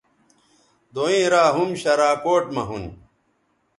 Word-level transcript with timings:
دوئیں 0.93 1.27
را 1.31 1.43
ھُم 1.55 1.69
شراکوٹ 1.81 2.43
مہ 2.55 2.63
ھُون 2.67 2.83